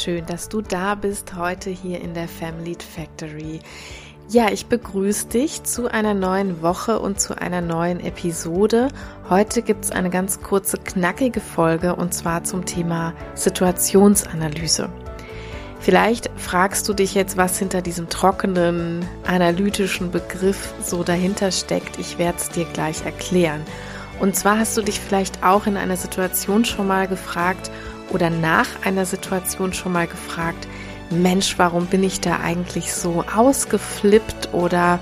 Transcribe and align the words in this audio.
Schön, 0.00 0.24
dass 0.26 0.48
du 0.48 0.60
da 0.60 0.94
bist 0.94 1.34
heute 1.34 1.70
hier 1.70 2.00
in 2.00 2.14
der 2.14 2.28
Family 2.28 2.76
Factory. 2.76 3.58
Ja, 4.28 4.48
ich 4.52 4.66
begrüße 4.66 5.26
dich 5.26 5.64
zu 5.64 5.88
einer 5.90 6.14
neuen 6.14 6.62
Woche 6.62 7.00
und 7.00 7.20
zu 7.20 7.36
einer 7.36 7.60
neuen 7.62 7.98
Episode. 7.98 8.90
Heute 9.28 9.60
gibt 9.60 9.86
es 9.86 9.90
eine 9.90 10.08
ganz 10.08 10.40
kurze, 10.40 10.76
knackige 10.78 11.40
Folge 11.40 11.96
und 11.96 12.14
zwar 12.14 12.44
zum 12.44 12.64
Thema 12.64 13.12
Situationsanalyse. 13.34 14.88
Vielleicht 15.80 16.30
fragst 16.36 16.88
du 16.88 16.94
dich 16.94 17.14
jetzt, 17.14 17.36
was 17.36 17.58
hinter 17.58 17.82
diesem 17.82 18.08
trockenen, 18.08 19.04
analytischen 19.26 20.12
Begriff 20.12 20.74
so 20.80 21.02
dahinter 21.02 21.50
steckt. 21.50 21.98
Ich 21.98 22.18
werde 22.18 22.38
es 22.38 22.50
dir 22.50 22.66
gleich 22.66 23.04
erklären. 23.04 23.62
Und 24.20 24.36
zwar 24.36 24.58
hast 24.58 24.76
du 24.76 24.82
dich 24.82 25.00
vielleicht 25.00 25.42
auch 25.42 25.66
in 25.66 25.76
einer 25.76 25.96
Situation 25.96 26.64
schon 26.64 26.86
mal 26.86 27.08
gefragt 27.08 27.70
oder 28.10 28.30
nach 28.30 28.68
einer 28.84 29.06
Situation 29.06 29.72
schon 29.72 29.92
mal 29.92 30.06
gefragt, 30.06 30.66
Mensch, 31.10 31.58
warum 31.58 31.86
bin 31.86 32.02
ich 32.02 32.20
da 32.20 32.40
eigentlich 32.40 32.92
so 32.92 33.24
ausgeflippt 33.34 34.52
oder 34.52 34.98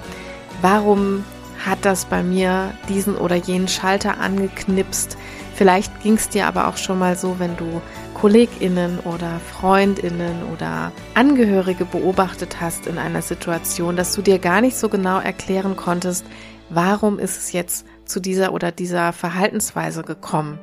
warum 0.63 1.25
hat 1.65 1.85
das 1.85 2.05
bei 2.05 2.23
mir 2.23 2.73
diesen 2.89 3.17
oder 3.17 3.35
jenen 3.35 3.67
Schalter 3.67 4.21
angeknipst? 4.21 5.17
Vielleicht 5.55 6.03
ging 6.03 6.15
es 6.15 6.29
dir 6.29 6.47
aber 6.47 6.69
auch 6.69 6.77
schon 6.77 6.99
mal 6.99 7.17
so, 7.17 7.39
wenn 7.39 7.57
du 7.57 7.81
Kolleginnen 8.15 8.99
oder 9.01 9.41
Freundinnen 9.41 10.43
oder 10.53 10.93
Angehörige 11.15 11.85
beobachtet 11.85 12.61
hast 12.61 12.87
in 12.87 12.99
einer 12.99 13.23
Situation, 13.23 13.97
dass 13.97 14.15
du 14.15 14.23
dir 14.23 14.39
gar 14.39 14.61
nicht 14.61 14.77
so 14.77 14.89
genau 14.89 15.19
erklären 15.19 15.75
konntest, 15.75 16.25
warum 16.69 17.19
ist 17.19 17.39
es 17.39 17.53
jetzt 17.53 17.87
zu 18.05 18.21
dieser 18.21 18.53
oder 18.53 18.71
dieser 18.71 19.13
Verhaltensweise 19.13 20.03
gekommen. 20.03 20.59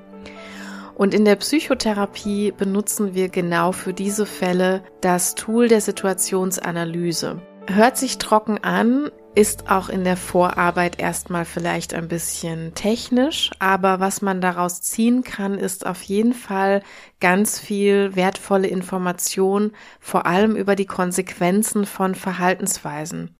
Und 0.96 1.14
in 1.14 1.26
der 1.26 1.36
Psychotherapie 1.36 2.52
benutzen 2.52 3.14
wir 3.14 3.30
genau 3.30 3.72
für 3.72 3.94
diese 3.94 4.26
Fälle 4.26 4.84
das 5.02 5.36
Tool 5.36 5.68
der 5.68 5.82
Situationsanalyse. 5.82 7.42
Hört 7.68 7.98
sich 7.98 8.18
trocken 8.18 8.64
an, 8.64 9.10
ist 9.36 9.72
auch 9.72 9.90
in 9.90 10.04
der 10.04 10.18
Vorarbeit 10.18 11.00
erstmal 11.00 11.46
vielleicht 11.46 11.94
ein 11.94 12.08
bisschen 12.08 12.76
technisch, 12.76 13.50
aber 13.58 14.00
was 14.00 14.22
man 14.22 14.42
daraus 14.42 14.82
ziehen 14.82 15.24
kann, 15.24 15.58
ist 15.58 15.86
auf 15.86 16.04
jeden 16.04 16.34
Fall 16.34 16.84
ganz 17.20 17.60
viel 17.60 18.16
wertvolle 18.16 18.68
Information, 18.68 19.72
vor 20.00 20.26
allem 20.26 20.56
über 20.56 20.76
die 20.76 20.86
Konsequenzen 20.86 21.86
von 21.86 22.16
Verhaltensweisen. 22.16 23.36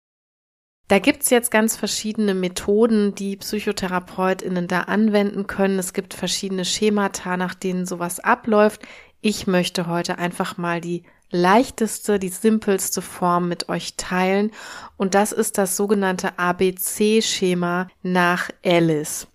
Da 0.88 0.98
gibt's 0.98 1.30
jetzt 1.30 1.50
ganz 1.50 1.76
verschiedene 1.76 2.34
Methoden, 2.34 3.14
die 3.14 3.36
PsychotherapeutInnen 3.36 4.68
da 4.68 4.80
anwenden 4.80 5.46
können. 5.46 5.78
Es 5.78 5.94
gibt 5.94 6.12
verschiedene 6.12 6.66
Schemata, 6.66 7.36
nach 7.38 7.54
denen 7.54 7.86
sowas 7.86 8.20
abläuft. 8.20 8.82
Ich 9.22 9.46
möchte 9.46 9.86
heute 9.86 10.18
einfach 10.18 10.58
mal 10.58 10.82
die 10.82 11.04
leichteste, 11.30 12.18
die 12.18 12.28
simpelste 12.28 13.00
Form 13.00 13.48
mit 13.48 13.70
euch 13.70 13.96
teilen. 13.96 14.50
Und 14.98 15.14
das 15.14 15.32
ist 15.32 15.56
das 15.56 15.76
sogenannte 15.76 16.38
ABC-Schema 16.38 17.88
nach 18.02 18.50
Alice. 18.62 19.26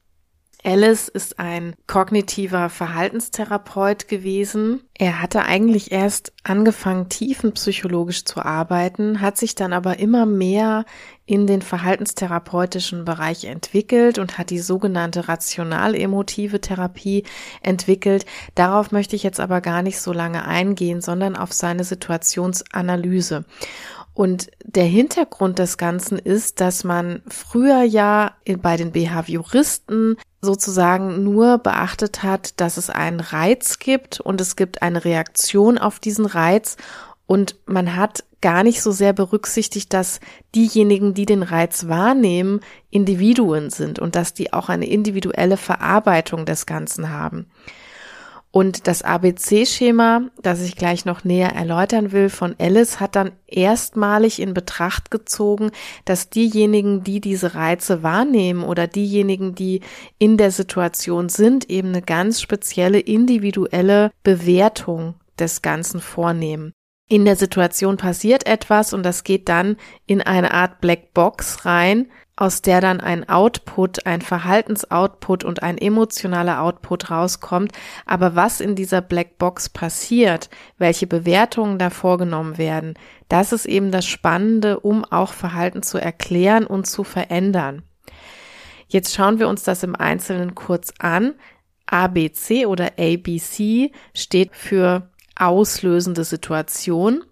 Alice 0.64 1.08
ist 1.08 1.40
ein 1.40 1.76
kognitiver 1.88 2.70
Verhaltenstherapeut 2.70 4.08
gewesen. 4.08 4.82
Er 5.02 5.22
hatte 5.22 5.44
eigentlich 5.44 5.94
erst 5.94 6.34
angefangen, 6.44 7.08
tiefenpsychologisch 7.08 8.26
zu 8.26 8.44
arbeiten, 8.44 9.22
hat 9.22 9.38
sich 9.38 9.56
dann 9.56 9.72
aber 9.72 9.98
immer 9.98 10.26
mehr 10.26 10.84
in 11.26 11.48
den 11.48 11.62
verhaltenstherapeutischen 11.62 13.06
Bereich 13.06 13.46
entwickelt 13.46 14.18
und 14.18 14.38
hat 14.38 14.50
die 14.50 14.60
sogenannte 14.60 15.30
rational-emotive 15.30 16.60
Therapie 16.60 17.24
entwickelt. 17.62 18.26
Darauf 18.56 18.92
möchte 18.92 19.16
ich 19.16 19.24
jetzt 19.24 19.40
aber 19.40 19.62
gar 19.62 19.84
nicht 19.84 20.02
so 20.02 20.12
lange 20.12 20.44
eingehen, 20.46 21.00
sondern 21.00 21.38
auf 21.38 21.54
seine 21.54 21.86
Situationsanalyse. 21.86 23.46
Und 24.14 24.52
der 24.66 24.84
Hintergrund 24.84 25.60
des 25.60 25.78
Ganzen 25.78 26.20
ist, 26.20 26.60
dass 26.60 26.84
man 26.84 27.22
früher 27.30 27.84
ja 27.84 28.34
bei 28.58 28.76
den 28.76 28.92
Behavioristen 28.92 30.18
sozusagen 30.42 31.24
nur 31.24 31.58
beachtet 31.58 32.24
hat, 32.24 32.60
dass 32.60 32.76
es 32.76 32.90
einen 32.90 33.22
Reiz 33.22 33.80
gibt 33.80 34.20
und 34.20 34.42
es 34.42 34.58
gibt 34.58 34.82
eine 34.90 35.06
Reaktion 35.06 35.78
auf 35.78 36.00
diesen 36.00 36.26
Reiz 36.26 36.78
und 37.26 37.56
man 37.66 37.96
hat 37.96 38.24
gar 38.42 38.64
nicht 38.64 38.82
so 38.82 38.92
sehr 38.92 39.14
berücksichtigt, 39.14 39.94
dass 39.94 40.20
diejenigen, 40.56 41.14
die 41.14 41.26
den 41.26 41.44
Reiz 41.44 41.88
wahrnehmen, 41.88 42.62
Individuen 42.90 43.70
sind 43.70 44.00
und 44.00 44.16
dass 44.16 44.34
die 44.34 44.54
auch 44.54 44.70
eine 44.70 44.88
individuelle 44.88 45.58
Verarbeitung 45.58 46.46
des 46.46 46.66
Ganzen 46.66 47.10
haben. 47.10 47.48
Und 48.52 48.88
das 48.88 49.04
ABC-Schema, 49.04 50.24
das 50.42 50.62
ich 50.62 50.76
gleich 50.76 51.06
noch 51.06 51.24
näher 51.24 51.54
erläutern 51.54 52.12
will, 52.12 52.30
von 52.30 52.56
Alice 52.58 53.00
hat 53.00 53.16
dann 53.16 53.32
erstmalig 53.46 54.42
in 54.42 54.56
Betracht 54.56 55.12
gezogen, 55.12 55.70
dass 56.06 56.32
diejenigen, 56.32 57.04
die 57.04 57.22
diese 57.22 57.54
Reize 57.54 58.02
wahrnehmen 58.02 58.64
oder 58.64 58.88
diejenigen, 58.88 59.54
die 59.54 59.82
in 60.18 60.38
der 60.38 60.50
Situation 60.50 61.30
sind, 61.30 61.70
eben 61.70 61.90
eine 61.90 62.02
ganz 62.02 62.42
spezielle 62.42 63.00
individuelle 63.00 64.12
Bewertung 64.24 65.14
des 65.38 65.62
Ganzen 65.62 66.02
vornehmen. 66.02 66.74
In 67.12 67.26
der 67.26 67.36
Situation 67.36 67.98
passiert 67.98 68.46
etwas 68.46 68.94
und 68.94 69.02
das 69.02 69.24
geht 69.24 69.50
dann 69.50 69.78
in 70.06 70.22
eine 70.22 70.54
Art 70.54 70.80
Black 70.80 71.16
Box 71.16 71.66
rein, 71.66 72.12
aus 72.36 72.62
der 72.62 72.82
dann 72.82 73.02
ein 73.02 73.28
Output, 73.28 74.06
ein 74.06 74.22
Verhaltensoutput 74.22 75.44
und 75.44 75.64
ein 75.64 75.80
emotionaler 75.80 76.62
Output 76.62 77.10
rauskommt. 77.10 77.72
Aber 78.06 78.36
was 78.36 78.62
in 78.62 78.76
dieser 78.76 79.02
Blackbox 79.02 79.70
passiert, 79.70 80.52
welche 80.78 81.08
Bewertungen 81.08 81.80
da 81.80 81.90
vorgenommen 81.90 82.60
werden, 82.60 82.94
das 83.28 83.54
ist 83.54 83.66
eben 83.66 83.92
das 83.92 84.06
Spannende, 84.06 84.80
um 84.80 85.04
auch 85.04 85.34
Verhalten 85.34 85.82
zu 85.82 85.98
erklären 85.98 86.68
und 86.68 86.86
zu 86.86 87.04
verändern. 87.04 87.82
Jetzt 88.88 89.16
schauen 89.16 89.40
wir 89.40 89.50
uns 89.50 89.64
das 89.64 89.82
im 89.82 89.96
Einzelnen 89.96 90.54
kurz 90.54 90.94
an. 91.00 91.34
ABC 91.88 92.68
oder 92.68 92.92
ABC 93.00 93.92
steht 94.14 94.56
für 94.56 95.10
auslösende 95.40 96.24
Situation 96.24 97.24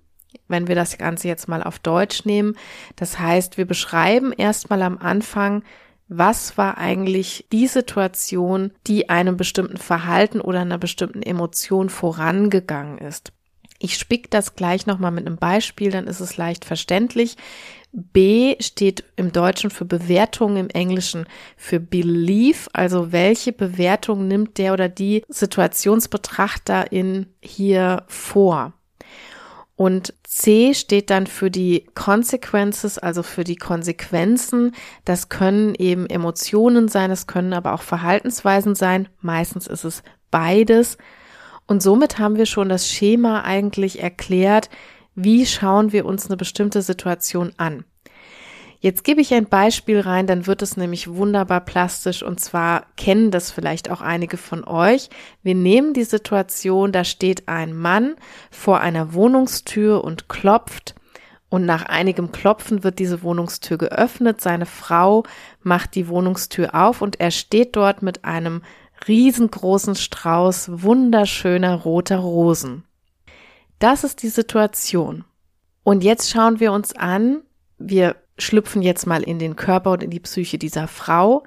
wenn 0.47 0.67
wir 0.67 0.75
das 0.75 0.97
Ganze 0.97 1.27
jetzt 1.27 1.47
mal 1.47 1.63
auf 1.63 1.79
Deutsch 1.79 2.25
nehmen. 2.25 2.55
Das 2.95 3.19
heißt, 3.19 3.57
wir 3.57 3.65
beschreiben 3.65 4.31
erstmal 4.31 4.81
am 4.81 4.97
Anfang, 4.97 5.63
was 6.09 6.57
war 6.57 6.77
eigentlich 6.77 7.47
die 7.51 7.67
Situation, 7.67 8.71
die 8.87 9.09
einem 9.09 9.35
bestimmten 9.35 9.77
Verhalten 9.77 10.39
oder 10.39 10.61
einer 10.61 10.77
bestimmten 10.77 11.21
Emotion 11.21 11.89
vorangegangen 11.89 12.97
ist. 12.97 13.33
Ich 13.79 13.97
spick 13.97 14.31
das 14.31 14.55
gleich 14.55 14.87
nochmal 14.87 15.11
mit 15.11 15.27
einem 15.27 15.37
Beispiel, 15.37 15.91
dann 15.91 16.07
ist 16.07 16.19
es 16.19 16.37
leicht 16.37 16.65
verständlich. 16.65 17.35
B 17.91 18.55
steht 18.59 19.03
im 19.15 19.31
Deutschen 19.31 19.69
für 19.69 19.85
Bewertung, 19.85 20.57
im 20.57 20.69
Englischen 20.69 21.25
für 21.55 21.79
Belief, 21.79 22.67
also 22.73 23.11
welche 23.11 23.53
Bewertung 23.53 24.27
nimmt 24.27 24.57
der 24.57 24.73
oder 24.73 24.89
die 24.89 25.23
Situationsbetrachterin 25.29 27.27
hier 27.39 28.03
vor. 28.07 28.73
Und 29.75 30.15
C 30.23 30.73
steht 30.73 31.11
dann 31.11 31.27
für 31.27 31.51
die 31.51 31.85
Consequences, 31.93 32.97
also 32.97 33.21
für 33.21 33.43
die 33.43 33.55
Konsequenzen. 33.55 34.73
Das 35.05 35.29
können 35.29 35.75
eben 35.75 36.07
Emotionen 36.07 36.87
sein, 36.87 37.11
es 37.11 37.27
können 37.27 37.53
aber 37.53 37.73
auch 37.73 37.83
Verhaltensweisen 37.83 38.73
sein. 38.73 39.07
Meistens 39.21 39.67
ist 39.67 39.83
es 39.83 40.01
beides. 40.31 40.97
Und 41.67 41.83
somit 41.83 42.17
haben 42.17 42.37
wir 42.37 42.47
schon 42.47 42.69
das 42.69 42.89
Schema 42.89 43.41
eigentlich 43.41 44.01
erklärt, 44.01 44.69
wie 45.17 45.47
schauen 45.47 45.91
wir 45.91 46.05
uns 46.05 46.27
eine 46.27 46.37
bestimmte 46.37 46.83
Situation 46.83 47.51
an. 47.57 47.85
Jetzt 48.79 49.03
gebe 49.03 49.19
ich 49.19 49.33
ein 49.33 49.47
Beispiel 49.47 49.99
rein, 49.99 50.27
dann 50.27 50.45
wird 50.45 50.61
es 50.61 50.77
nämlich 50.77 51.11
wunderbar 51.11 51.61
plastisch 51.61 52.21
und 52.21 52.39
zwar 52.39 52.85
kennen 52.95 53.31
das 53.31 53.49
vielleicht 53.49 53.89
auch 53.89 54.01
einige 54.01 54.37
von 54.37 54.63
euch. 54.63 55.09
Wir 55.41 55.55
nehmen 55.55 55.93
die 55.93 56.03
Situation, 56.03 56.91
da 56.91 57.03
steht 57.03 57.47
ein 57.47 57.75
Mann 57.75 58.15
vor 58.51 58.79
einer 58.79 59.13
Wohnungstür 59.13 60.03
und 60.03 60.29
klopft 60.29 60.93
und 61.49 61.65
nach 61.65 61.85
einigem 61.85 62.31
Klopfen 62.31 62.83
wird 62.83 62.99
diese 62.99 63.23
Wohnungstür 63.23 63.79
geöffnet. 63.79 64.41
Seine 64.41 64.67
Frau 64.67 65.23
macht 65.63 65.95
die 65.95 66.07
Wohnungstür 66.07 66.75
auf 66.75 67.01
und 67.01 67.19
er 67.19 67.31
steht 67.31 67.75
dort 67.75 68.03
mit 68.03 68.23
einem 68.23 68.61
riesengroßen 69.07 69.95
Strauß 69.95 70.83
wunderschöner 70.83 71.73
roter 71.73 72.17
Rosen. 72.17 72.86
Das 73.79 74.03
ist 74.03 74.23
die 74.23 74.29
Situation. 74.29 75.23
Und 75.83 76.03
jetzt 76.03 76.29
schauen 76.29 76.59
wir 76.59 76.71
uns 76.71 76.95
an, 76.95 77.43
wir 77.77 78.15
schlüpfen 78.37 78.81
jetzt 78.81 79.05
mal 79.07 79.23
in 79.23 79.39
den 79.39 79.55
Körper 79.55 79.91
und 79.91 80.03
in 80.03 80.09
die 80.09 80.19
Psyche 80.19 80.57
dieser 80.57 80.87
Frau. 80.87 81.43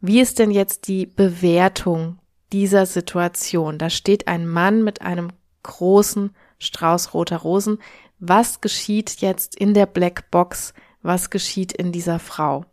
Wie 0.00 0.20
ist 0.20 0.38
denn 0.38 0.50
jetzt 0.50 0.88
die 0.88 1.06
Bewertung 1.06 2.18
dieser 2.52 2.86
Situation? 2.86 3.78
Da 3.78 3.90
steht 3.90 4.28
ein 4.28 4.48
Mann 4.48 4.82
mit 4.82 5.02
einem 5.02 5.28
großen 5.62 6.34
Strauß 6.58 7.14
roter 7.14 7.38
Rosen. 7.38 7.78
Was 8.18 8.60
geschieht 8.60 9.20
jetzt 9.20 9.54
in 9.54 9.74
der 9.74 9.86
Black 9.86 10.30
Box? 10.30 10.74
Was 11.02 11.30
geschieht 11.30 11.72
in 11.72 11.92
dieser 11.92 12.18
Frau? 12.18 12.64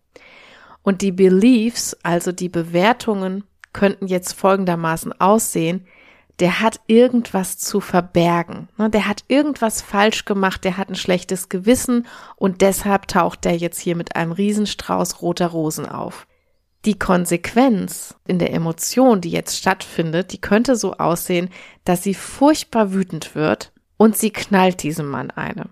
Und 0.82 1.02
die 1.02 1.12
Beliefs, 1.12 1.98
also 2.04 2.32
die 2.32 2.50
Bewertungen, 2.50 3.44
könnten 3.74 4.08
jetzt 4.08 4.34
folgendermaßen 4.34 5.20
aussehen. 5.20 5.86
Der 6.40 6.60
hat 6.60 6.82
irgendwas 6.88 7.58
zu 7.58 7.80
verbergen. 7.80 8.70
Ne? 8.78 8.90
Der 8.90 9.08
hat 9.08 9.24
irgendwas 9.28 9.82
falsch 9.82 10.26
gemacht, 10.26 10.64
der 10.64 10.78
hat 10.78 10.90
ein 10.90 10.96
schlechtes 10.96 11.50
Gewissen 11.50 12.06
und 12.36 12.62
deshalb 12.62 13.08
taucht 13.08 13.46
der 13.46 13.58
jetzt 13.58 13.80
hier 13.80 13.96
mit 13.96 14.16
einem 14.16 14.32
Riesenstrauß 14.32 15.22
roter 15.22 15.48
Rosen 15.48 15.88
auf. 15.88 16.28
Die 16.86 17.00
Konsequenz 17.00 18.16
in 18.28 18.38
der 18.38 18.54
Emotion, 18.54 19.20
die 19.20 19.32
jetzt 19.32 19.58
stattfindet, 19.58 20.32
die 20.32 20.40
könnte 20.40 20.76
so 20.76 20.94
aussehen, 20.94 21.50
dass 21.86 22.04
sie 22.04 22.14
furchtbar 22.14 22.94
wütend 22.94 23.34
wird 23.34 23.74
und 23.98 24.16
sie 24.16 24.30
knallt 24.30 24.84
diesem 24.84 25.08
Mann 25.08 25.32
eine. 25.32 25.70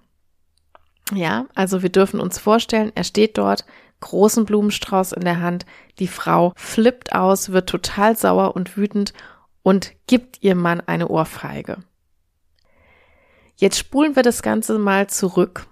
Ja, 1.14 1.46
also 1.54 1.84
wir 1.84 1.92
dürfen 1.92 2.20
uns 2.20 2.40
vorstellen, 2.40 2.92
er 2.96 3.04
steht 3.04 3.38
dort, 3.38 3.66
großen 4.00 4.46
Blumenstrauß 4.46 5.14
in 5.14 5.24
der 5.24 5.40
Hand, 5.40 5.68
die 6.00 6.08
Frau 6.08 6.54
flippt 6.56 7.14
aus, 7.14 7.52
wird 7.52 7.70
total 7.70 8.18
sauer 8.18 8.56
und 8.56 8.76
wütend 8.76 9.14
und 9.66 9.94
gibt 10.06 10.44
ihrem 10.44 10.62
Mann 10.62 10.80
eine 10.80 11.08
Ohrfeige. 11.08 11.80
Jetzt 13.56 13.80
spulen 13.80 14.16
wir 14.16 14.22
das 14.22 14.44
Ganze 14.44 14.78
mal 14.78 15.08
zurück. 15.08 15.66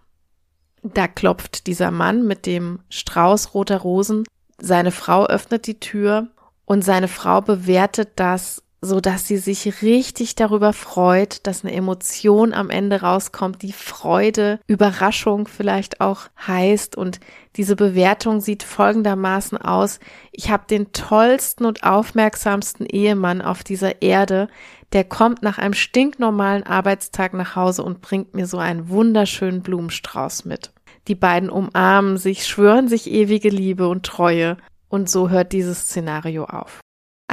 Da 0.81 1.07
klopft 1.07 1.68
dieser 1.68 1.92
Mann 1.92 2.25
mit 2.25 2.48
dem 2.48 2.80
Strauß 2.90 3.54
roter 3.54 3.78
Rosen. 3.78 4.24
Seine 4.60 4.90
Frau 4.90 5.28
öffnet 5.28 5.68
die 5.68 5.80
Tür 5.80 6.30
und 6.66 6.84
seine 6.84 7.07
Frau 7.07 7.42
bewertet 7.42 8.13
das 8.16 8.62
so 8.83 9.00
dass 9.00 9.27
sie 9.27 9.38
sich 9.38 9.81
richtig 9.81 10.35
darüber 10.35 10.74
freut, 10.74 11.47
dass 11.47 11.63
eine 11.63 11.74
Emotion 11.74 12.53
am 12.53 12.69
Ende 12.69 13.01
rauskommt, 13.01 13.62
die 13.62 13.71
Freude, 13.71 14.59
Überraschung 14.68 15.47
vielleicht 15.47 16.01
auch 16.01 16.24
heißt. 16.45 16.97
Und 16.97 17.21
diese 17.56 17.77
Bewertung 17.77 18.41
sieht 18.41 18.63
folgendermaßen 18.63 19.57
aus. 19.57 20.00
Ich 20.31 20.50
habe 20.50 20.63
den 20.69 20.91
tollsten 20.91 21.65
und 21.65 21.83
aufmerksamsten 21.83 22.85
Ehemann 22.85 23.41
auf 23.41 23.63
dieser 23.63 24.01
Erde, 24.01 24.50
der 24.91 25.06
kommt 25.06 25.41
nach 25.41 25.57
einem 25.57 25.74
stinknormalen 25.74 26.63
Arbeitstag 26.63 27.33
nach 27.33 27.56
Hause 27.56 27.83
und 27.83 28.01
bringt 28.01 28.35
mir 28.35 28.45
so 28.45 28.57
einen 28.57 28.89
wunderschönen 28.89 29.63
Blumenstrauß 29.63 30.45
mit. 30.45 30.71
Die 31.07 31.15
beiden 31.15 31.50
umarmen 31.50 32.18
sich, 32.18 32.45
schwören 32.45 32.88
sich 32.88 33.09
ewige 33.09 33.50
Liebe 33.50 33.88
und 33.88 34.06
Treue. 34.06 34.57
Und 34.89 35.09
so 35.09 35.30
hört 35.30 35.51
dieses 35.53 35.85
Szenario 35.85 36.45
auf. 36.45 36.80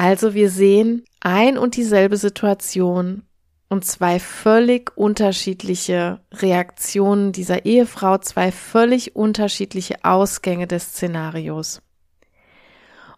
Also 0.02 0.32
wir 0.32 0.48
sehen 0.48 1.04
ein 1.20 1.58
und 1.58 1.76
dieselbe 1.76 2.16
Situation 2.16 3.24
und 3.68 3.84
zwei 3.84 4.18
völlig 4.18 4.96
unterschiedliche 4.96 6.20
Reaktionen 6.32 7.32
dieser 7.32 7.66
Ehefrau, 7.66 8.16
zwei 8.16 8.50
völlig 8.50 9.14
unterschiedliche 9.14 9.96
Ausgänge 10.02 10.66
des 10.66 10.84
Szenarios. 10.84 11.82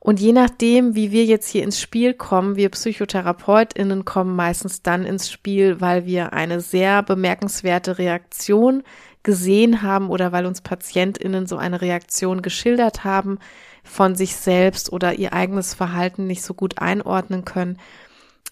Und 0.01 0.19
je 0.19 0.33
nachdem, 0.33 0.97
wie 0.97 1.13
wir 1.13 1.25
jetzt 1.25 1.49
hier 1.49 1.63
ins 1.63 1.81
Spiel 1.81 2.15
kommen, 2.15 2.57
wir 2.57 2.69
PsychotherapeutInnen 2.69 4.05
kommen 4.05 4.35
meistens 4.35 4.83
dann 4.83 5.05
ins 5.05 5.31
Spiel, 5.31 5.81
weil 5.81 6.05
wir 6.05 6.33
eine 6.33 6.61
sehr 6.61 7.05
bemerkenswerte 7.05 7.99
Reaktion 7.99 8.83
gesehen 9.23 9.83
haben 9.83 10.11
oder 10.11 10.33
weil 10.33 10.47
uns 10.47 10.63
PatientInnen 10.63 11.47
so 11.47 11.59
eine 11.59 11.81
Reaktion 11.81 12.43
geschildert 12.43 13.05
haben, 13.05 13.39
von 13.83 14.15
sich 14.15 14.37
selbst 14.37 14.93
oder 14.93 15.15
ihr 15.15 15.33
eigenes 15.33 15.75
Verhalten 15.75 16.27
nicht 16.27 16.43
so 16.43 16.55
gut 16.55 16.79
einordnen 16.79 17.45
können. 17.45 17.79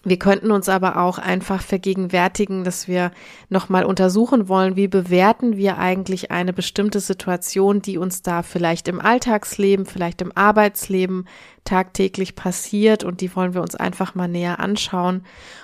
Wir 0.03 0.17
könnten 0.17 0.49
uns 0.49 0.67
aber 0.67 0.97
auch 0.97 1.19
einfach 1.19 1.61
vergegenwärtigen, 1.61 2.63
dass 2.63 2.87
wir 2.87 3.11
nochmal 3.49 3.85
untersuchen 3.85 4.47
wollen, 4.47 4.75
wie 4.75 4.87
bewerten 4.87 5.57
wir 5.57 5.77
eigentlich 5.77 6.31
eine 6.31 6.53
bestimmte 6.53 6.99
Situation, 6.99 7.83
die 7.83 7.99
uns 7.99 8.23
da 8.23 8.41
vielleicht 8.41 8.87
im 8.87 8.99
Alltagsleben, 8.99 9.85
vielleicht 9.85 10.23
im 10.23 10.35
Arbeitsleben 10.35 11.27
tagtäglich 11.65 12.35
passiert 12.35 13.03
und 13.03 13.21
die 13.21 13.35
wollen 13.35 13.53
wir 13.53 13.61
uns 13.61 13.75
einfach 13.75 14.15
mal 14.15 14.27
näher 14.27 14.59
anschauen. 14.59 15.23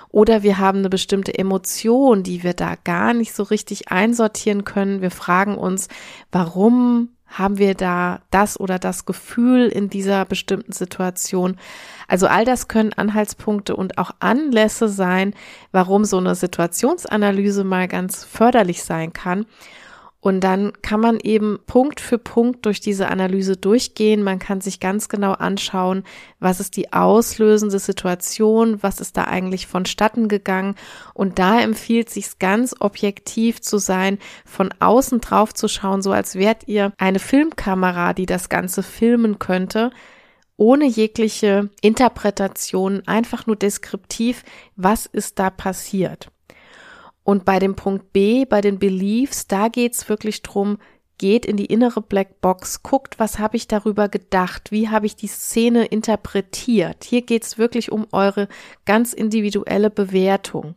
Oder 0.10 0.44
wir 0.44 0.60
haben 0.60 0.80
eine 0.80 0.90
bestimmte 0.90 1.36
Emotion, 1.36 2.22
die 2.22 2.44
wir 2.44 2.54
da 2.54 2.76
gar 2.76 3.16
nicht 3.16 3.34
so 3.34 3.42
richtig 3.42 3.90
einsortieren 3.90 4.66
können. 4.66 5.02
Wir 5.02 5.12
fragen 5.12 5.58
uns, 5.58 5.88
warum 6.32 7.10
haben 7.28 7.58
wir 7.58 7.76
da 7.76 8.22
das 8.32 8.60
oder 8.60 8.80
das 8.80 9.06
Gefühl 9.06 9.68
in 9.68 9.90
dieser 9.90 10.26
bestimmten 10.26 10.72
Situation? 10.72 11.58
Also 12.08 12.28
all 12.28 12.46
das 12.46 12.68
können 12.68 12.94
Anhaltspunkte 12.94 13.76
und 13.76 13.98
auch 13.98 14.12
Anlässe 14.20 14.88
sein, 14.88 15.34
warum 15.72 16.06
so 16.06 16.18
eine 16.18 16.36
Situationsanalyse 16.36 17.64
mal 17.64 17.88
ganz 17.88 18.24
förderlich 18.24 18.84
sein 18.84 19.14
kann. 19.14 19.46
Und 20.20 20.42
dann 20.42 20.74
kann 20.82 21.00
man 21.00 21.20
eben 21.20 21.60
Punkt 21.68 22.00
für 22.00 22.18
Punkt 22.18 22.66
durch 22.66 22.80
diese 22.80 23.08
Analyse 23.08 23.56
durchgehen. 23.56 24.24
Man 24.24 24.40
kann 24.40 24.62
sich 24.62 24.80
ganz 24.80 25.10
genau 25.10 25.34
anschauen, 25.34 26.04
was 26.40 26.60
ist 26.60 26.76
die 26.76 26.92
auslösende 26.92 27.78
Situation, 27.78 28.82
was 28.82 29.00
ist 29.00 29.16
da 29.16 29.26
eigentlich 29.26 29.68
vonstatten 29.68 30.28
gegangen. 30.28 30.76
Und 31.14 31.38
da 31.38 31.62
empfiehlt 31.62 32.10
sich 32.10 32.40
ganz 32.40 32.76
objektiv 32.80 33.62
zu 33.62 33.78
sein, 33.78 34.18
von 34.44 34.74
außen 34.80 35.22
drauf 35.22 35.54
zu 35.54 35.68
schauen, 35.68 36.02
so 36.02 36.12
als 36.12 36.36
wärt 36.36 36.68
ihr 36.68 36.94
eine 36.98 37.20
Filmkamera, 37.20 38.14
die 38.14 38.26
das 38.26 38.50
Ganze 38.50 38.82
filmen 38.84 39.38
könnte 39.38 39.92
ohne 40.58 40.86
jegliche 40.86 41.70
Interpretation, 41.82 43.04
einfach 43.06 43.46
nur 43.46 43.56
deskriptiv, 43.56 44.44
was 44.76 45.06
ist 45.06 45.38
da 45.38 45.52
passiert. 45.52 46.32
Und 47.28 47.44
bei 47.44 47.60
dem 47.60 47.76
Punkt 47.76 48.14
B, 48.14 48.46
bei 48.46 48.62
den 48.62 48.80
Beliefs, 48.80 49.48
da 49.48 49.68
geht's 49.68 50.08
wirklich 50.08 50.44
drum, 50.44 50.78
geht 51.18 51.46
in 51.46 51.58
die 51.58 51.66
innere 51.66 52.02
Blackbox, 52.02 52.84
guckt, 52.84 53.20
was 53.20 53.38
habe 53.38 53.58
ich 53.58 53.68
darüber 53.68 54.08
gedacht, 54.08 54.72
wie 54.72 54.88
habe 54.88 55.08
ich 55.08 55.18
die 55.18 55.28
Szene 55.28 55.84
interpretiert. 55.88 57.04
Hier 57.04 57.24
geht's 57.24 57.58
wirklich 57.58 57.92
um 57.92 58.08
eure 58.14 58.48
ganz 58.86 59.12
individuelle 59.12 59.90
Bewertung. 59.90 60.76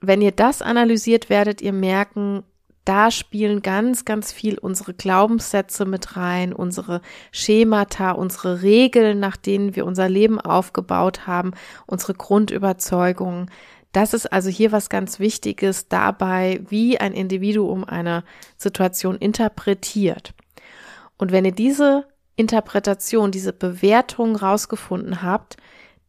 Wenn 0.00 0.22
ihr 0.22 0.32
das 0.32 0.60
analysiert, 0.60 1.30
werdet 1.30 1.62
ihr 1.62 1.72
merken, 1.72 2.42
da 2.84 3.12
spielen 3.12 3.62
ganz, 3.62 4.04
ganz 4.04 4.32
viel 4.32 4.58
unsere 4.58 4.92
Glaubenssätze 4.92 5.84
mit 5.84 6.16
rein, 6.16 6.52
unsere 6.52 7.00
Schemata, 7.30 8.10
unsere 8.10 8.62
Regeln, 8.62 9.20
nach 9.20 9.36
denen 9.36 9.76
wir 9.76 9.86
unser 9.86 10.08
Leben 10.08 10.40
aufgebaut 10.40 11.28
haben, 11.28 11.52
unsere 11.86 12.14
Grundüberzeugungen. 12.14 13.50
Das 13.96 14.12
ist 14.12 14.30
also 14.30 14.50
hier 14.50 14.72
was 14.72 14.90
ganz 14.90 15.20
Wichtiges 15.20 15.88
dabei, 15.88 16.60
wie 16.68 17.00
ein 17.00 17.14
Individuum 17.14 17.82
eine 17.82 18.24
Situation 18.58 19.16
interpretiert. 19.16 20.34
Und 21.16 21.32
wenn 21.32 21.46
ihr 21.46 21.52
diese 21.52 22.06
Interpretation, 22.36 23.30
diese 23.30 23.54
Bewertung 23.54 24.36
rausgefunden 24.36 25.22
habt, 25.22 25.56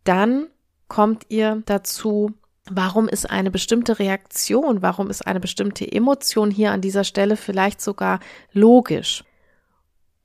dann 0.03 0.47
kommt 0.89 1.27
ihr 1.29 1.63
dazu, 1.65 2.33
warum 2.69 3.07
ist 3.07 3.29
eine 3.29 3.51
bestimmte 3.51 3.99
Reaktion, 3.99 4.81
warum 4.81 5.09
ist 5.09 5.25
eine 5.25 5.39
bestimmte 5.39 5.89
Emotion 5.89 6.51
hier 6.51 6.73
an 6.73 6.81
dieser 6.81 7.05
Stelle 7.05 7.37
vielleicht 7.37 7.79
sogar 7.79 8.19
logisch. 8.51 9.23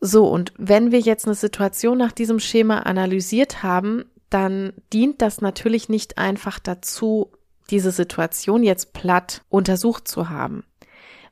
So, 0.01 0.27
und 0.27 0.53
wenn 0.59 0.91
wir 0.91 0.99
jetzt 0.99 1.27
eine 1.27 1.37
Situation 1.37 1.97
nach 1.97 2.11
diesem 2.11 2.41
Schema 2.41 2.81
analysiert 2.81 3.63
haben, 3.63 4.07
dann 4.31 4.73
dient 4.93 5.23
das 5.23 5.41
natürlich 5.41 5.89
nicht 5.89 6.19
einfach 6.19 6.59
dazu, 6.59 7.31
diese 7.73 7.91
Situation 7.91 8.63
jetzt 8.63 8.93
platt 8.93 9.43
untersucht 9.49 10.07
zu 10.07 10.29
haben. 10.29 10.65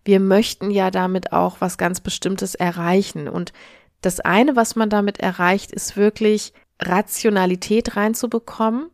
Wir 0.05 0.19
möchten 0.19 0.71
ja 0.71 0.91
damit 0.91 1.33
auch 1.33 1.61
was 1.61 1.79
ganz 1.79 2.01
Bestimmtes 2.01 2.55
erreichen. 2.55 3.29
Und 3.29 3.53
das 4.01 4.19
eine, 4.21 4.57
was 4.57 4.75
man 4.75 4.89
damit 4.89 5.21
erreicht, 5.21 5.71
ist 5.71 5.97
wirklich 5.97 6.55
Rationalität 6.81 7.97
reinzubekommen. 7.97 8.89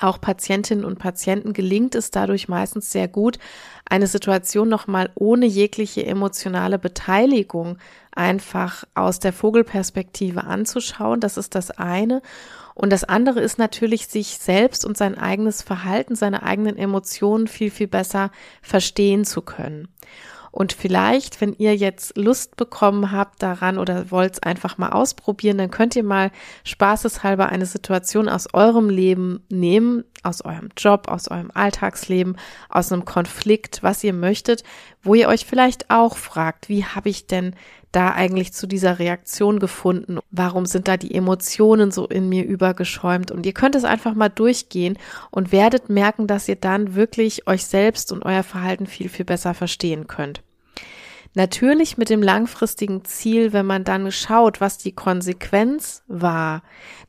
Auch 0.00 0.18
Patientinnen 0.18 0.86
und 0.86 0.98
Patienten 0.98 1.52
gelingt 1.52 1.94
es 1.94 2.10
dadurch 2.10 2.48
meistens 2.48 2.90
sehr 2.90 3.06
gut, 3.06 3.38
eine 3.84 4.06
Situation 4.06 4.66
nochmal 4.70 5.10
ohne 5.14 5.44
jegliche 5.44 6.06
emotionale 6.06 6.78
Beteiligung 6.78 7.76
einfach 8.12 8.84
aus 8.94 9.18
der 9.18 9.34
Vogelperspektive 9.34 10.44
anzuschauen. 10.44 11.20
Das 11.20 11.36
ist 11.36 11.54
das 11.54 11.70
eine. 11.70 12.22
Und 12.80 12.88
das 12.88 13.04
andere 13.04 13.40
ist 13.40 13.58
natürlich, 13.58 14.06
sich 14.06 14.38
selbst 14.38 14.86
und 14.86 14.96
sein 14.96 15.18
eigenes 15.18 15.60
Verhalten, 15.60 16.14
seine 16.14 16.42
eigenen 16.42 16.78
Emotionen 16.78 17.46
viel, 17.46 17.70
viel 17.70 17.88
besser 17.88 18.30
verstehen 18.62 19.26
zu 19.26 19.42
können. 19.42 19.88
Und 20.50 20.72
vielleicht, 20.72 21.42
wenn 21.42 21.52
ihr 21.52 21.76
jetzt 21.76 22.16
Lust 22.16 22.56
bekommen 22.56 23.12
habt 23.12 23.42
daran 23.42 23.76
oder 23.76 24.10
wollt 24.10 24.32
es 24.32 24.42
einfach 24.42 24.78
mal 24.78 24.92
ausprobieren, 24.92 25.58
dann 25.58 25.70
könnt 25.70 25.94
ihr 25.94 26.02
mal 26.02 26.30
spaßeshalber 26.64 27.50
eine 27.50 27.66
Situation 27.66 28.30
aus 28.30 28.48
eurem 28.54 28.88
Leben 28.88 29.44
nehmen, 29.50 30.04
aus 30.22 30.42
eurem 30.42 30.70
Job, 30.74 31.06
aus 31.08 31.28
eurem 31.28 31.50
Alltagsleben, 31.52 32.38
aus 32.70 32.90
einem 32.90 33.04
Konflikt, 33.04 33.82
was 33.82 34.02
ihr 34.02 34.14
möchtet, 34.14 34.64
wo 35.02 35.14
ihr 35.14 35.28
euch 35.28 35.44
vielleicht 35.44 35.90
auch 35.90 36.16
fragt, 36.16 36.70
wie 36.70 36.86
habe 36.86 37.10
ich 37.10 37.26
denn 37.26 37.54
da 37.92 38.12
eigentlich 38.12 38.52
zu 38.52 38.66
dieser 38.66 38.98
Reaktion 38.98 39.58
gefunden? 39.58 40.18
Warum 40.30 40.66
sind 40.66 40.88
da 40.88 40.96
die 40.96 41.14
Emotionen 41.14 41.90
so 41.90 42.06
in 42.06 42.28
mir 42.28 42.44
übergeschäumt? 42.44 43.30
Und 43.30 43.46
ihr 43.46 43.52
könnt 43.52 43.74
es 43.74 43.84
einfach 43.84 44.14
mal 44.14 44.28
durchgehen 44.28 44.98
und 45.30 45.52
werdet 45.52 45.88
merken, 45.88 46.26
dass 46.26 46.48
ihr 46.48 46.56
dann 46.56 46.94
wirklich 46.94 47.46
euch 47.46 47.66
selbst 47.66 48.12
und 48.12 48.24
euer 48.24 48.42
Verhalten 48.42 48.86
viel, 48.86 49.08
viel 49.08 49.24
besser 49.24 49.54
verstehen 49.54 50.06
könnt. 50.06 50.42
Natürlich 51.34 51.96
mit 51.96 52.10
dem 52.10 52.22
langfristigen 52.22 53.04
Ziel, 53.04 53.52
wenn 53.52 53.66
man 53.66 53.84
dann 53.84 54.10
schaut, 54.10 54.60
was 54.60 54.78
die 54.78 54.92
Konsequenz 54.92 56.02
war, 56.08 56.62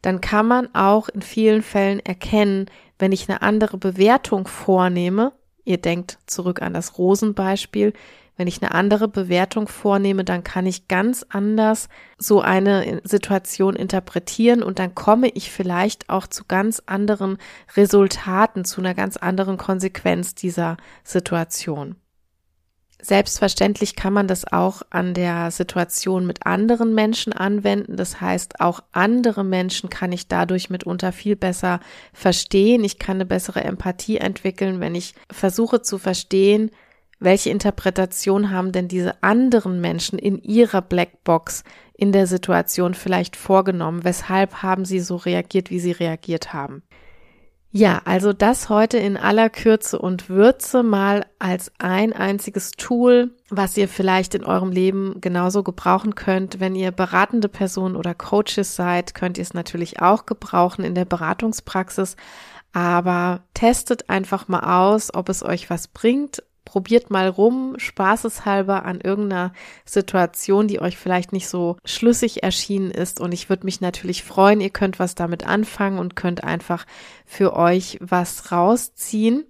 dann 0.03 0.21
kann 0.21 0.47
man 0.47 0.73
auch 0.75 1.09
in 1.09 1.23
vielen 1.23 1.63
Fällen 1.63 1.99
erkennen, 1.99 2.67
Wenn 2.99 3.11
ich 3.11 3.27
eine 3.27 3.41
andere 3.41 3.79
Bewertung 3.79 4.47
vornehme, 4.47 5.31
ihr 5.65 5.79
denkt 5.79 6.19
zurück 6.27 6.61
an 6.61 6.75
das 6.75 6.99
Rosenbeispiel, 6.99 7.93
wenn 8.37 8.47
ich 8.47 8.61
eine 8.61 8.73
andere 8.73 9.07
Bewertung 9.07 9.67
vornehme, 9.67 10.23
dann 10.23 10.43
kann 10.43 10.65
ich 10.65 10.87
ganz 10.87 11.25
anders 11.29 11.89
so 12.17 12.41
eine 12.41 13.01
Situation 13.03 13.75
interpretieren 13.75 14.63
und 14.63 14.79
dann 14.79 14.95
komme 14.95 15.29
ich 15.29 15.51
vielleicht 15.51 16.09
auch 16.09 16.27
zu 16.27 16.45
ganz 16.47 16.81
anderen 16.85 17.37
Resultaten, 17.75 18.65
zu 18.65 18.81
einer 18.81 18.93
ganz 18.93 19.17
anderen 19.17 19.57
Konsequenz 19.57 20.33
dieser 20.33 20.77
Situation. 21.03 21.95
Selbstverständlich 23.03 23.95
kann 23.95 24.13
man 24.13 24.27
das 24.27 24.51
auch 24.51 24.83
an 24.91 25.15
der 25.15 25.49
Situation 25.49 26.27
mit 26.27 26.45
anderen 26.45 26.93
Menschen 26.93 27.33
anwenden. 27.33 27.97
Das 27.97 28.21
heißt, 28.21 28.61
auch 28.61 28.81
andere 28.91 29.43
Menschen 29.43 29.89
kann 29.89 30.11
ich 30.11 30.27
dadurch 30.27 30.69
mitunter 30.69 31.11
viel 31.11 31.35
besser 31.35 31.79
verstehen. 32.13 32.83
Ich 32.83 32.99
kann 32.99 33.17
eine 33.17 33.25
bessere 33.25 33.63
Empathie 33.63 34.17
entwickeln, 34.17 34.79
wenn 34.79 34.93
ich 34.93 35.15
versuche 35.31 35.81
zu 35.81 35.97
verstehen, 35.97 36.69
welche 37.21 37.51
Interpretation 37.51 38.49
haben 38.49 38.71
denn 38.71 38.87
diese 38.87 39.21
anderen 39.21 39.79
Menschen 39.79 40.17
in 40.17 40.41
ihrer 40.41 40.81
Blackbox 40.81 41.63
in 41.93 42.11
der 42.11 42.25
Situation 42.25 42.95
vielleicht 42.95 43.35
vorgenommen? 43.35 44.03
Weshalb 44.03 44.63
haben 44.63 44.85
sie 44.85 44.99
so 44.99 45.17
reagiert, 45.17 45.69
wie 45.69 45.79
sie 45.79 45.91
reagiert 45.91 46.51
haben? 46.51 46.81
Ja, 47.69 48.01
also 48.05 48.33
das 48.33 48.69
heute 48.69 48.97
in 48.97 49.17
aller 49.17 49.51
Kürze 49.51 49.99
und 49.99 50.29
Würze 50.29 50.81
mal 50.81 51.27
als 51.37 51.71
ein 51.77 52.11
einziges 52.11 52.71
Tool, 52.71 53.35
was 53.49 53.77
ihr 53.77 53.87
vielleicht 53.87 54.33
in 54.33 54.43
eurem 54.43 54.71
Leben 54.71 55.21
genauso 55.21 55.61
gebrauchen 55.61 56.15
könnt. 56.15 56.59
Wenn 56.59 56.73
ihr 56.73 56.89
beratende 56.89 57.49
Personen 57.49 57.95
oder 57.95 58.15
Coaches 58.15 58.75
seid, 58.75 59.13
könnt 59.13 59.37
ihr 59.37 59.43
es 59.43 59.53
natürlich 59.53 60.01
auch 60.01 60.25
gebrauchen 60.25 60.83
in 60.83 60.95
der 60.95 61.05
Beratungspraxis. 61.05 62.15
Aber 62.73 63.43
testet 63.53 64.09
einfach 64.09 64.47
mal 64.47 64.91
aus, 64.91 65.13
ob 65.13 65.29
es 65.29 65.43
euch 65.43 65.69
was 65.69 65.87
bringt 65.87 66.41
probiert 66.71 67.09
mal 67.09 67.27
rum, 67.27 67.73
spaßeshalber 67.75 68.85
an 68.85 69.01
irgendeiner 69.01 69.51
Situation, 69.83 70.69
die 70.69 70.79
euch 70.79 70.95
vielleicht 70.95 71.33
nicht 71.33 71.49
so 71.49 71.75
schlüssig 71.83 72.43
erschienen 72.43 72.91
ist. 72.91 73.19
Und 73.19 73.33
ich 73.33 73.49
würde 73.49 73.65
mich 73.65 73.81
natürlich 73.81 74.23
freuen, 74.23 74.61
ihr 74.61 74.69
könnt 74.69 74.97
was 74.97 75.13
damit 75.13 75.45
anfangen 75.45 75.99
und 75.99 76.15
könnt 76.15 76.45
einfach 76.45 76.85
für 77.25 77.57
euch 77.57 77.97
was 77.99 78.53
rausziehen. 78.53 79.43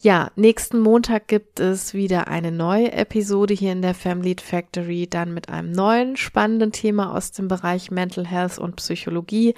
Ja, 0.00 0.30
nächsten 0.36 0.80
Montag 0.80 1.28
gibt 1.28 1.60
es 1.60 1.92
wieder 1.92 2.28
eine 2.28 2.50
neue 2.50 2.92
Episode 2.92 3.52
hier 3.52 3.72
in 3.72 3.82
der 3.82 3.94
Family 3.94 4.34
Factory, 4.42 5.06
dann 5.06 5.34
mit 5.34 5.50
einem 5.50 5.70
neuen 5.72 6.16
spannenden 6.16 6.72
Thema 6.72 7.14
aus 7.14 7.30
dem 7.30 7.48
Bereich 7.48 7.90
Mental 7.90 8.26
Health 8.26 8.58
und 8.58 8.76
Psychologie 8.76 9.54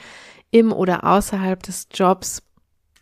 im 0.50 0.72
oder 0.72 1.04
außerhalb 1.04 1.62
des 1.62 1.86
Jobs. 1.94 2.42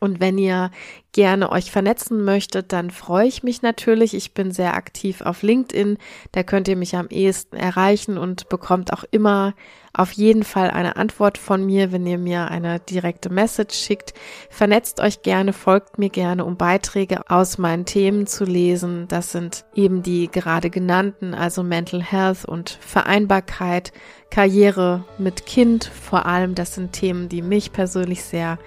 Und 0.00 0.20
wenn 0.20 0.38
ihr 0.38 0.70
gerne 1.12 1.50
euch 1.50 1.70
vernetzen 1.70 2.24
möchtet, 2.24 2.72
dann 2.72 2.90
freue 2.90 3.26
ich 3.26 3.42
mich 3.42 3.62
natürlich. 3.62 4.14
Ich 4.14 4.34
bin 4.34 4.52
sehr 4.52 4.74
aktiv 4.74 5.22
auf 5.22 5.42
LinkedIn. 5.42 5.98
Da 6.32 6.42
könnt 6.42 6.68
ihr 6.68 6.76
mich 6.76 6.96
am 6.96 7.08
ehesten 7.08 7.56
erreichen 7.56 8.18
und 8.18 8.48
bekommt 8.48 8.92
auch 8.92 9.04
immer 9.10 9.54
auf 9.92 10.12
jeden 10.12 10.44
Fall 10.44 10.70
eine 10.70 10.96
Antwort 10.96 11.38
von 11.38 11.66
mir, 11.66 11.90
wenn 11.90 12.06
ihr 12.06 12.18
mir 12.18 12.48
eine 12.48 12.78
direkte 12.78 13.30
Message 13.30 13.76
schickt. 13.76 14.14
Vernetzt 14.48 15.00
euch 15.00 15.22
gerne, 15.22 15.52
folgt 15.52 15.98
mir 15.98 16.10
gerne, 16.10 16.44
um 16.44 16.56
Beiträge 16.56 17.28
aus 17.28 17.58
meinen 17.58 17.84
Themen 17.84 18.28
zu 18.28 18.44
lesen. 18.44 19.08
Das 19.08 19.32
sind 19.32 19.64
eben 19.74 20.04
die 20.04 20.30
gerade 20.30 20.70
genannten, 20.70 21.34
also 21.34 21.64
Mental 21.64 22.02
Health 22.02 22.44
und 22.44 22.78
Vereinbarkeit, 22.80 23.92
Karriere 24.30 25.04
mit 25.18 25.46
Kind 25.46 25.84
vor 25.84 26.26
allem. 26.26 26.54
Das 26.54 26.74
sind 26.76 26.92
Themen, 26.92 27.28
die 27.28 27.42
mich 27.42 27.72
persönlich 27.72 28.22
sehr 28.22 28.58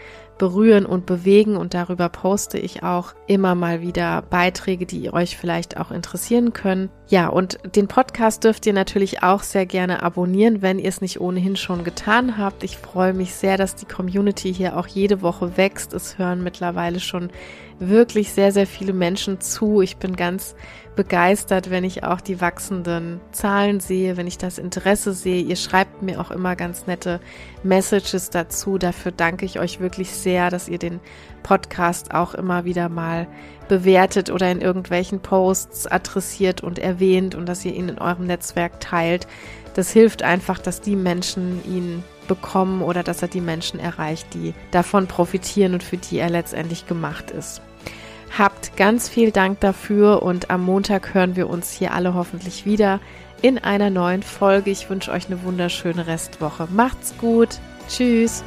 berühren 0.41 0.87
und 0.87 1.05
bewegen 1.05 1.55
und 1.55 1.75
darüber 1.75 2.09
poste 2.09 2.57
ich 2.57 2.81
auch 2.81 3.13
immer 3.27 3.53
mal 3.53 3.81
wieder 3.81 4.23
Beiträge, 4.23 4.87
die 4.87 5.13
euch 5.13 5.37
vielleicht 5.37 5.77
auch 5.77 5.91
interessieren 5.91 6.51
können. 6.51 6.89
Ja, 7.11 7.27
und 7.27 7.59
den 7.75 7.89
Podcast 7.89 8.45
dürft 8.45 8.65
ihr 8.65 8.71
natürlich 8.71 9.21
auch 9.21 9.43
sehr 9.43 9.65
gerne 9.65 10.01
abonnieren, 10.01 10.61
wenn 10.61 10.79
ihr 10.79 10.87
es 10.87 11.01
nicht 11.01 11.19
ohnehin 11.19 11.57
schon 11.57 11.83
getan 11.83 12.37
habt. 12.37 12.63
Ich 12.63 12.77
freue 12.77 13.11
mich 13.11 13.33
sehr, 13.33 13.57
dass 13.57 13.75
die 13.75 13.85
Community 13.85 14.53
hier 14.53 14.77
auch 14.77 14.87
jede 14.87 15.21
Woche 15.21 15.57
wächst. 15.57 15.91
Es 15.91 16.17
hören 16.17 16.41
mittlerweile 16.41 17.01
schon 17.01 17.29
wirklich 17.79 18.31
sehr, 18.31 18.53
sehr 18.53 18.65
viele 18.65 18.93
Menschen 18.93 19.41
zu. 19.41 19.81
Ich 19.81 19.97
bin 19.97 20.15
ganz 20.15 20.55
begeistert, 20.95 21.69
wenn 21.69 21.83
ich 21.83 22.05
auch 22.05 22.21
die 22.21 22.39
wachsenden 22.39 23.19
Zahlen 23.33 23.81
sehe, 23.81 24.15
wenn 24.15 24.27
ich 24.27 24.37
das 24.37 24.57
Interesse 24.57 25.11
sehe. 25.11 25.41
Ihr 25.41 25.57
schreibt 25.57 26.01
mir 26.01 26.21
auch 26.21 26.31
immer 26.31 26.55
ganz 26.55 26.87
nette 26.87 27.19
Messages 27.61 28.29
dazu. 28.29 28.77
Dafür 28.77 29.11
danke 29.11 29.45
ich 29.45 29.59
euch 29.59 29.81
wirklich 29.81 30.11
sehr, 30.11 30.49
dass 30.49 30.69
ihr 30.69 30.79
den 30.79 31.01
Podcast 31.43 32.13
auch 32.13 32.33
immer 32.33 32.65
wieder 32.65 32.89
mal 32.89 33.27
bewertet 33.67 34.29
oder 34.29 34.51
in 34.51 34.61
irgendwelchen 34.61 35.21
Posts 35.21 35.87
adressiert 35.87 36.61
und 36.61 36.79
erwähnt 36.79 37.35
und 37.35 37.47
dass 37.47 37.63
ihr 37.65 37.73
ihn 37.73 37.89
in 37.89 37.99
eurem 37.99 38.27
Netzwerk 38.27 38.79
teilt. 38.79 39.27
Das 39.75 39.91
hilft 39.91 40.23
einfach, 40.23 40.59
dass 40.59 40.81
die 40.81 40.95
Menschen 40.95 41.63
ihn 41.65 42.03
bekommen 42.27 42.81
oder 42.81 43.03
dass 43.03 43.21
er 43.21 43.27
die 43.27 43.41
Menschen 43.41 43.79
erreicht, 43.79 44.33
die 44.33 44.53
davon 44.71 45.07
profitieren 45.07 45.73
und 45.73 45.83
für 45.83 45.97
die 45.97 46.19
er 46.19 46.29
letztendlich 46.29 46.87
gemacht 46.87 47.31
ist. 47.31 47.61
Habt 48.37 48.77
ganz 48.77 49.09
viel 49.09 49.31
Dank 49.31 49.59
dafür 49.59 50.23
und 50.23 50.49
am 50.49 50.63
Montag 50.63 51.13
hören 51.13 51.35
wir 51.35 51.49
uns 51.49 51.71
hier 51.71 51.93
alle 51.93 52.13
hoffentlich 52.13 52.65
wieder 52.65 52.99
in 53.41 53.57
einer 53.57 53.89
neuen 53.89 54.23
Folge. 54.23 54.71
Ich 54.71 54.89
wünsche 54.89 55.11
euch 55.11 55.27
eine 55.27 55.43
wunderschöne 55.43 56.07
Restwoche. 56.07 56.67
Macht's 56.71 57.13
gut. 57.17 57.59
Tschüss. 57.89 58.43